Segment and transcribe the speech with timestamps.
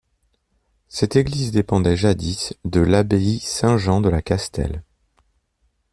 [0.87, 4.83] Cette église dépendait jadis de l’abbaye Saint-Jean de la Castelle.